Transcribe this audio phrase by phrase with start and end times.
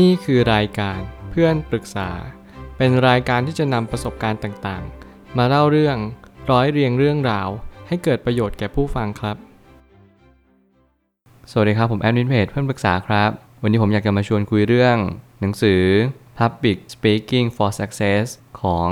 [0.00, 2.10] นี่คือรายการเพื่อนปรึกษา
[2.76, 5.96] เป็นรายการที่จะนำประสบการณ์ต่างๆ มาเล่าเรื่อง
[6.50, 7.48] ร้อยเรียงเรื่องราว
[7.88, 9.36] ให้เกิดประโยชน์แก่ผู้ฟังครับ
[11.50, 13.30] สวัสดีครับผมแอดมินเพจเพื่อนปรึกษาครับ
[13.62, 14.96] วันนี้ผมอยากจะมาชวนคุยเรื่อง
[15.40, 15.82] หนังสือ
[16.38, 18.24] Public Speaking for Success
[18.60, 18.88] ของ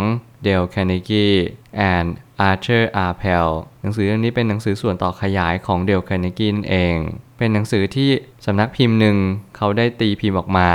[0.47, 1.39] Dale Carnegie
[1.95, 2.09] and
[2.49, 3.49] Arthur Appel
[3.83, 6.97] หนังสือเล่มนี้เป็นหนังสือส่วนต่อขยายของ Dale Carnegie นั่นเอง
[7.41, 8.11] เป็นหนังสือที่
[8.47, 9.17] สำนักพิมพ์หนึ่ง
[9.57, 10.71] เขาได้ตีพิมพ์ออกมา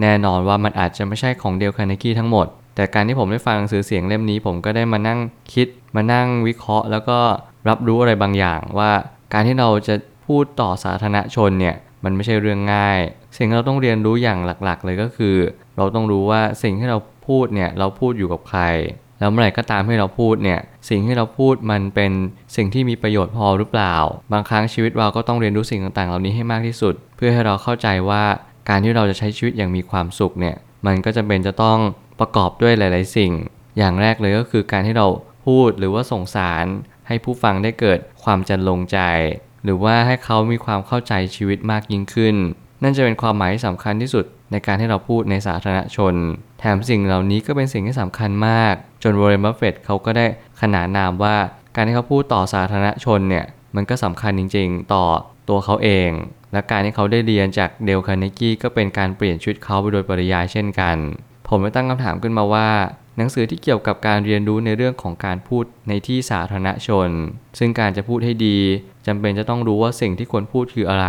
[0.00, 5.18] แน่นอนว่ามันอาจจะไม่ใช่ของ Dale Carnegie ทั้งหมด แต่การที่ผมได้ฟังหนังสือเสียงเล่มนี้ ผมก็ได้มานั่ง
[5.52, 7.18] คิด มานั่งวิเคราะห์ แล้วก็
[7.68, 8.90] รับรู้อะไรบางอย่างว่า
[9.32, 9.94] การที่เราจะ
[10.26, 12.98] พูดต่อสาธารณชนเนี่ยมันไม่ใช่เรื่องง่าย
[13.36, 15.36] สิ่งที่เราต้องเรียนรู้อย่างหลักๆ เลยก็คือ
[15.76, 18.62] เราต้องรู้ว่าสิ่งที่เราพูดเนี่ยเราพูดอยู่กับใคร
[19.18, 22.12] แล้วเมื่อไหร่ก็ตามที่เราพูดเนี่ยสิ่งที่เราพูดมันเป็น
[22.56, 23.94] สิ่งที่มีประโยชน์พอหรือเปล่า
[24.32, 28.24] บางครั้งชีวิตเราก็ต้องเรียนรู้สิ่งต่างๆ เหล่านี้ให้มากที่สุด เพื่อให้เราเข้าใจว่า
[28.68, 30.56] การที่เราจะใช้ชีวิตอย่างมีความสุขเนี่ย
[30.86, 31.78] มันก็จะเป็นจะต้อง
[32.20, 33.32] ประกอบด้วยหลาย ๆ สิ่ง
[33.78, 35.06] อย่างแรกเลยก็คือการที่เรา
[35.46, 36.64] พูดหรือว่าส่งสาร
[37.06, 38.98] ให้ผู้ฟังได้เกิดความจันลงใจ
[39.64, 42.36] หรือว่าให้เขามีความเข้าใจชีวิตมากยิ่งขึ้น
[42.82, 46.14] นั่นจะเป็นความหมายที่สำคัญที่สุดในการที่เราพูดในสาธารณชน
[46.60, 50.26] แถมสิ่งเหล่านี้ก็เป็นสิ่งที่สำคัญมาก จนวอร์เรนบัฟเฟตเขาก็ได้
[50.60, 51.36] ขนานนามว่า
[51.74, 53.44] การที่เขาพูดต่อสาธารณชนเนี่ย
[53.76, 55.04] มันก็สำคัญจริง ๆ ต่อ
[55.48, 56.10] ตัวเขาเอง
[56.52, 60.96] และการที่เขาได้เรียนจากเดลคาร์เนกี้ก็เป็นการเปลี่ยนชีวิตเขาไปโดยปริยายเช่นกัน
[61.48, 62.68] ผมได้ตั้งคำถามขึ้นมาว่า
[63.16, 67.08] หนังสือที่เกี่ยวกับการเรียนรู้ในเรื่องของการพูดในที่สาธารณชน
[67.58, 68.58] ซึ่งการจะพูดให้ดี
[69.06, 71.08] จำเป็นจะต้องรู้ว่าสิ่งที่ควรพูดคืออะไร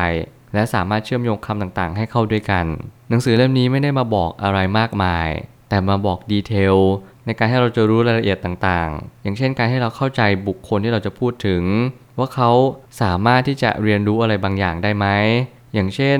[0.53, 2.65] และสามารถเชื่อมโยงคำต่างๆ ให้เข้าด้วยกัน
[3.09, 5.29] หนังสือเล่มนี้ไม่ได้มาบอกอะไรมากมาย
[5.69, 6.75] แต่มาบอกดีเทล
[7.25, 11.63] ในการให้เราจะรู้รายละเอียดต่างๆ อย่างเช่นการให้เราเข้าใจบุคคลที่เราจะพูดถึง
[12.19, 12.51] ว่าเขา
[13.01, 15.05] สามารถที่จะเรียนรู้อะไรบางอย่างได้ไหม
[15.73, 16.19] อย่างเช่น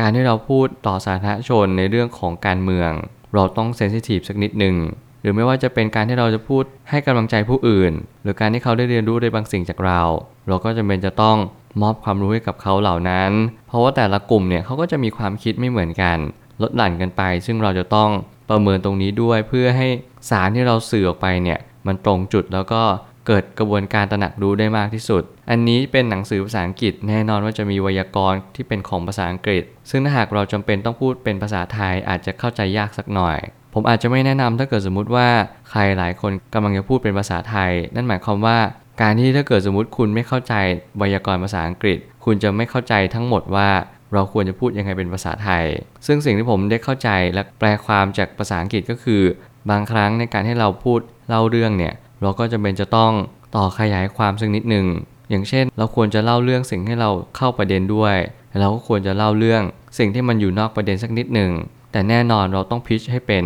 [0.00, 2.90] การที่เราพูดต่อสาธารณชนในเรื่องของการเมือง
[3.34, 4.76] เราต้องเซนซิทีฟสักนิดหนึ่ง
[5.20, 10.00] หรือไม่ว่าจะเป็นการที่เราจะพูดให้กำลังใจผู้อื่น หรือการที่เขาได้เรียนรู้ในบางสิ่งจากเรา
[10.48, 11.36] เราก็จำเป็นจะต้อง
[11.82, 13.30] มอบความรู้ให้กับเขาเหล่านั้น
[13.68, 16.18] เพราะว่าแต่ละกลุ่มเนี่ยเขาก็จะมีความคิดไม่เหมือนกัน
[16.62, 18.10] ลดหลั่นกันไป ซึ่งเราจะต้อง
[18.50, 19.88] ประเมินตรงนี้ด้วยเพื่อให้
[20.30, 22.82] สารที่เราสื่อออกไปเนี่ยมันตรงจุดแล้วก็
[23.26, 33.38] เกิดกระบวนการตระหนักรู้ได้มากที่สุด อันนี้เป็นหนังสือภาษาอังกฤษแน่นอนว่าจะมีไวยากรณ์ที่เป็นของภาษาอังกฤษ ซึ่งถ้าหากเราจำเป็นต้องพูดเป็นภาษาไทยอาจจะเข้าใจยากสักหน่อย
[33.74, 35.28] ผมอาจจะไม่แนะนำถ้าเกิดสมมุติว่า
[35.70, 38.58] ใครหลายคนกำลังจะพูดเป็นภาษาไทย นั่นหมายความว่า
[39.00, 40.54] การที่ถ้าเกิดสมมติคุณไม่เข้าใจ
[40.98, 43.68] ไวยากรณ์ภาษาอังกฤษ คุณจะไม่เข้าใจทั้งหมดว่า
[44.12, 45.64] เราควรจะพูดยังไงเป็นภาษาไทย
[46.06, 49.22] ซึ่งสิ่งที่ผมได้เข้าใจและแปลความจากภาษาอังกฤษก็คือ
[49.70, 53.12] บางครั้งในการให้เราพูดเล่าเรื่องเนี่ย เราก็จะเป็นจะต้อง
[53.56, 54.86] ต่อขยายความสักนิดหนึ่ง
[55.30, 58.16] อย่างเช่น เราควรจะเล่าเรื่องสิ่งให้เราเข้าประเด็นด้วย
[58.60, 59.62] เราก็ควรจะเล่าเรื่อง
[59.98, 61.50] สิ่งที่มันอยู่นอกประเด็นสักนิดหนึ่ง
[61.92, 63.44] แต่แน่นอนเราต้องพิชให้เป็น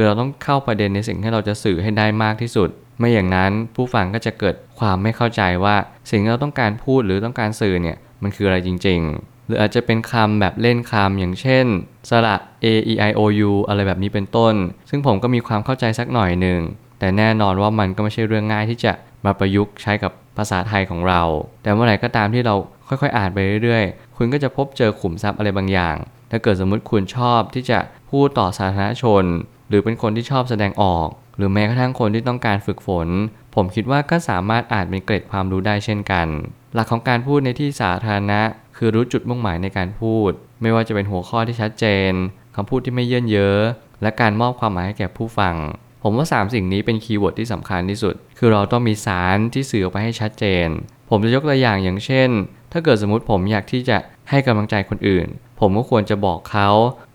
[0.00, 5.76] คือเราต้องเข้าประเด็นในสิ่งที่เราจะสื่อให้ได้มากที่สุด ไม่อย่างนั้นผู้ฟังก็จะเกิดความไม่เข้าใจว่า
[6.10, 11.66] สิ่งที่เราต้องการพูดหรือต้องการสื่อเนี่ยมันคืออะไรจริง ๆ หรืออาจจะเป็นคำแบบเล่นคำอย่างเช่น
[12.08, 13.20] สระ a e i o
[13.50, 14.54] u อะไรแบบนี้เป็นต้น
[14.90, 16.60] ซึ่งผมก็มีความเข้าใจสักหน่อยหนึ่ง
[16.98, 18.92] แต่แน่นอนว่ามันก็ไม่ใช่เรื่องง่ายที่จะ
[19.24, 21.22] มาประยุกต์ใช้กับภาษาไทยของเรา
[21.62, 22.54] แต่เมื่อไหร่ก็ตามที่เรา
[22.88, 25.96] ค่อยๆ อ่านไปเรื่อยๆ คุณก็จะพบเจอขุมทรัพย์อะไรบางอย่าง
[26.30, 27.78] ถ้าเกิดสมมุติคุณชอบที่จะ
[28.10, 29.24] พูดต่อสาธารณชน
[29.68, 33.08] หรือเป็นคนที่ชอบแสดงออก หรือแม้กระทั่งคนที่ต้องการฝึกฝน
[33.54, 36.26] ผมคิดว่าก็สามารถอ่านเป็นเกร็ดความรู้ได้เช่นกัน
[36.74, 38.40] หลักของการพูดในที่สาธารณะ
[38.76, 40.30] คือรู้จุดมุ่งหมายในการพูด
[40.62, 42.12] ไม่ว่าจะเป็นหัวข้อที่ชัดเจน
[42.56, 43.56] คำพูดที่ไม่เยิ่นเย้อ
[44.02, 45.54] และการมอบความหมายให้แก่ผู้ฟัง
[46.02, 50.68] ผมว่า 3 สิ่งนี้เป็น keyword ที่สำคัญที่สุด คือเราต้องมีสารที่สื่อออกไปให้ชัดเจน
[51.10, 52.30] ผมจะยกตัวอย่างอย่างเช่น
[52.72, 53.98] ถ้าเกิดสมมติผมอยากที่จะ
[54.30, 55.26] ให้กำลังใจคนอื่น
[55.60, 56.68] ผมก็ควรจะบอกเขา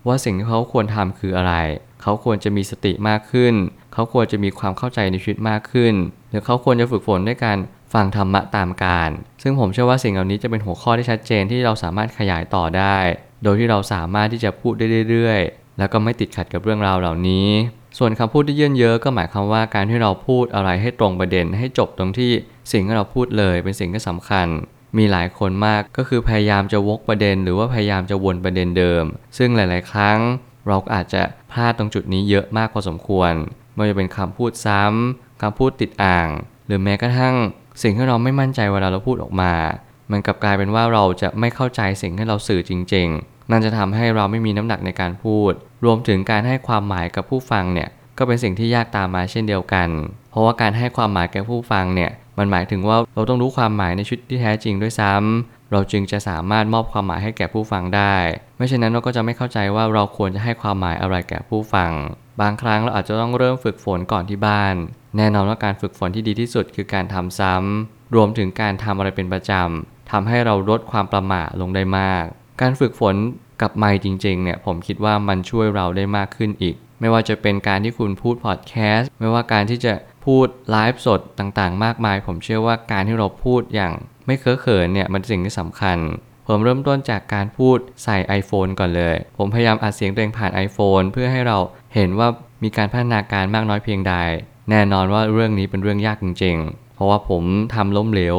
[0.06, 1.54] ว่าสิ่งที่เขาควรทำคืออะไร
[2.06, 3.54] เขาควรจะมีสติมากขึ้น
[3.92, 5.94] เขาควรจะมีความเข้าใจในชีวิตมากขึ้น
[6.30, 7.58] หรือเขาควรจะฝึกฝนด้วยการ
[7.94, 9.10] ฟังธรรมะตามการ
[9.42, 12.96] ซึ่งผมเชื่อว่าสิ่งเหล่านี้จะเป็นหัวข้อที่ชัดเจนที่เราสามารถขยายต่อได้
[13.42, 17.48] โดยที่เราสามารถที่จะพูดได้เรื่อยๆ แล้วก็ไม่ติดขัดกับเรื่องราวเหล่านี้
[17.98, 22.30] ส่วนคำพูดที่เยื่นเยอะก็หมายความว่าการที่เราพูดอะไรให้ตรงประเด็น ให้จบตรงที่
[22.72, 24.46] สิ่งที่เราพูดเลยเป็นสิ่งที่สำคัญ
[24.98, 29.04] มีหลายคนมากก็คือพยายามจะวกประเด็น หรือว่าพยายามจะวนประเด็นเดิม
[29.38, 30.18] ซึ่งหลาย ๆ ครั้ง
[30.68, 31.22] เราอาจจะ
[31.52, 33.32] พลาดตรงจุดนี้เยอะมากพอสมควร
[33.74, 36.28] ไม่ว่าจะเป็นคำพูดซ้ำคำพูดติดอ่าง
[36.66, 37.34] หรือแม้กระทั่ง
[37.82, 39.52] สิ่งที่เราไม่มั่นใจเวลาเราพูดออกมา
[40.10, 45.52] มันกลับกลายเป็นว่าเราจะไม่เข้าใจสิ่งที่เราสื่อจริง ๆ นั่นจะทำให้เราไม่มีน้ำหนักในการพูด
[45.84, 47.88] รวมถึงการให้ความหมายกับผู้ฟังเนี่ย
[48.18, 49.88] ก็เป็นสิ่งที่ยากตามมาเช่นเดียวกัน
[50.30, 58.14] เพราะว่าการให้ความหมายแก่ผู้ฟังเนี่ยมันหมายถึงว่าเราต้องรู้ความหมายในชุดที่แท้จริงด้วยซ้ำ เราจึงจะสามารถมอบความหมายให้แก่ผู้ฟังได้
[58.56, 61.92] ไม่เช่นนั้นเราก็จะไม่เข้าใจว่าเราควรจะให้ความหมายอะไรแก่ผู้ฟัง
[62.40, 64.74] บางครั้งเราอาจจะต้องเริ่มฝึกฝนก่อนที่บ้าน
[65.16, 72.24] แน่นอนว่าการฝึกฝนที่ดีที่สุดคือการทำซ้ำรวมถึงการทำอะไรเป็นประจำทำให้เราลดความประมาทลงได้มาก
[72.60, 73.14] การฝึกฝน
[73.62, 79.92] กับไมค์จริงๆเนี่ยผมคิดว่ามันช่วยเราได้มากขึ้นอีก ไม่ว่าจะเป็นการที่คุณพูดพอดแคสต์ไม่ว่าการที่จะ
[80.24, 83.92] พูดไลฟ์สดต่างๆ มากมาย ผมเชื่อว่าการที่เราพูดอย่าง
[84.26, 85.98] ไม่เคอะเขินเนี่ยมันเป็นสิ่งที่สำคัญ
[86.48, 91.58] ผมเริ่มต้นจากการพูดใส่ iPhone ก่อนเลย ผมพยายามอัดเสียงตัวเองผ่าน iPhone เพื่อให้เรา
[91.94, 92.28] เห็นว่า
[92.62, 94.14] มีการพัฒนาการมากน้อยเพียงใด
[94.70, 97.42] แน่นอนว่าเรื่องนี้เป็นเรื่องยากจริง ๆ เพราะว่าผม
[97.74, 98.36] ทำล้มเหลว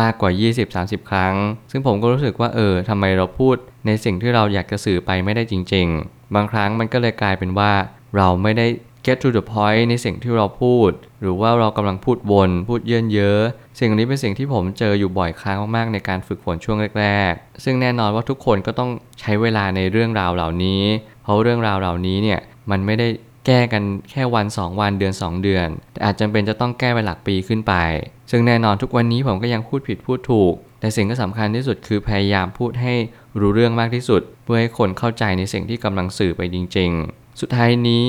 [0.00, 0.30] มากกว่า
[0.70, 1.34] 20-30 ครั้ง
[1.70, 3.56] ซึ่งผมก็รู้สึกว่าเออทำไมเราพูด
[3.86, 7.72] ในสิ่งที่เราอยากจะสื่อไปไม่ได้จริง ๆ บางครั้งมันก็เลยกลายเป็นว่า
[8.16, 8.66] เราไม่ได้
[9.06, 10.90] get to the point ในสิ่งที่เราพูด
[11.20, 13.40] หรือว่าเรากำลังพูดวนพูดเยินเยอะ
[13.80, 18.90] สิ่งนี้เป็นสิ่งที่ผมเจออยู่บ่อยครั้งมากๆในการฝึกฝนช่วงแรกๆ ซึ่งแน่นอนว่าทุกคนก็ต้อง
[19.20, 20.82] ใช้เวลาในเรื่องราวเหล่านี้
[21.22, 22.40] เพราะเรื่องราวเหล่านี้เนี่ย
[22.70, 23.08] มันไม่ได้
[23.46, 27.74] แก้กันแค่วัน 2 วันเดือน 2 เดือน แต่อาจจำเป็นจะต้องแก้ไปหลักปีขึ้นไป
[28.30, 32.94] ซึ่งแน่นอนทุกวันนี้ผมก็ยังพูดผิดพูดถูก แต่สิ่งที่สำคัญที่สุดคือพยายามพูดให้
[33.40, 38.06] รู้เรื่องมากที่สุด เพื่อให้คนเข้าใจในสิ่งที่กำลังสื่อไปจริง ๆ สุดท้ายนี้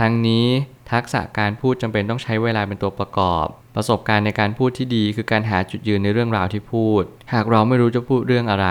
[0.00, 0.46] ทั้งนี้
[0.92, 7.02] ทักษะการพูดจำเป็นต้องใช้เวลาเป็นตัวประกอบ ประสบการณ์ในการพูดที่ดีคือการหาจุดยืนในเรื่องราวที่พูด
[7.32, 8.68] หากเราไม่รู้จะพูดเรื่องอะไร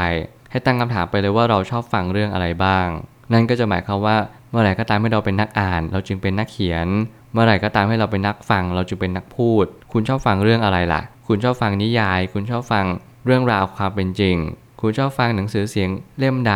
[0.51, 2.87] ให้ตั้งคำถามไปเลยว่าเราชอบฟังเรื่องอะไรบ้าง
[3.33, 4.17] นั่นก็จะหมายความว่า
[4.49, 6.87] เมื่อไหร่ก็ตามให้เราเป็นนักอ่าน เราจึงเป็นนักเขียน
[7.33, 12.85] เมื่อไหร่ก็ตามให้เราเป็นนักฟัง เราจึงเป็นนักพูด คุณชอบฟังเรื่องอะไรล่ะ คุณชอบฟังนิยาย คุณชอบฟัง
[13.25, 14.37] เรื่องราวความเป็นจริง
[14.81, 15.89] คุณชอบฟังหนังสือเสียง
[16.19, 16.55] เล่มใด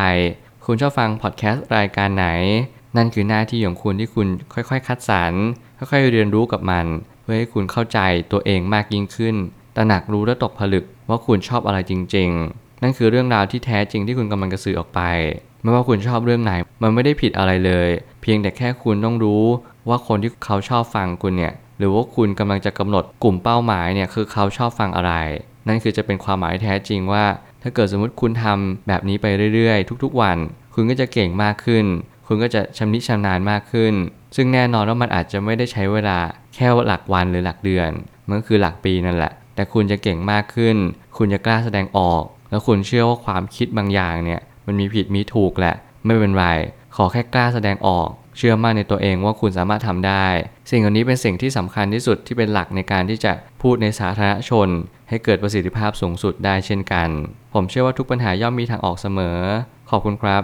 [0.66, 2.28] คุณชอบฟังพอดแคสต์รายการไหน
[2.98, 5.34] นั่นคือหน้าที่ของคุณที่คุณค่อยๆ คัดสรร
[5.78, 6.86] ค่อยๆ เรียนรู้กับมัน
[7.22, 8.00] เพื่อให้คุณเข้าใจ
[8.32, 9.36] ตัวเองมากยิ่งขึ้น
[9.76, 15.02] ตระหนักรู้และตกผลึกว่าคุณชอบอะไรจริง ๆ นั่นคือเรื่องราวที่แท้จริงที่คุณกำลังจะสื่อออกไป
[15.62, 16.54] ไม่ว่าคุณชอบเรื่องไหน
[16.84, 17.90] มันไม่ได้ผิดอะไรเลย
[18.22, 19.44] เพียงแต่แค่คุณต้องรู้
[19.90, 25.14] ว่าคนที่เขาชอบฟังคุณเนี่ย หรือว่าคุณกำลังจะกำหนดกลุ่มเป้าหมายเนี่ยคือเขาชอบฟังอะไร
[25.68, 27.26] นั่นคือจะเป็นความหมายแท้จริงว่า
[27.62, 29.26] ถ้าเกิดสมมติคุณทำแบบนี้ไป
[29.56, 30.38] เรื่อยๆ ทุก ๆ วัน
[30.76, 31.86] คุณก็จะเก่งมากขึ้น
[32.34, 33.94] คุณก็จะชำนิชำนาญมากขึ้น
[34.36, 36.20] ซึ่งแน่นอนว่ามันอาจจะไม่ได้ใช้เวลา
[36.56, 37.90] แค่หลักวันหรือหลักเดือน
[38.28, 40.76] มันก็คือหลักปีนั่นแหละ แต่คุณจะเก่งมากขึ้น
[41.18, 45.76] คุณจะกล้าแสดงออก แล้วคุณเชื่อว่าความคิดบางอย่างเนี่ย มันมีผิดมีถูกแหละ
[46.06, 46.46] ไม่เป็นไร
[46.96, 50.26] ขอแค่กล้าแสดงออก เชื่อมั่นในตัวเองว่าคุณสามารถทำได้
[50.72, 54.70] สิ่งเหล่านี้เป็นสิ่งที่สำคัญที่สุดที่เป็นหลักในการที่จะพูดในสาธารณชน
[55.10, 57.10] ให้เกิดประสิทธิภาพสูงสุดได้เช่นกัน
[57.54, 59.38] ผมเชื่อว่าทุกปัญหาย่อมมีทางออกเสมอ
[59.90, 60.44] ขอบคุณครับ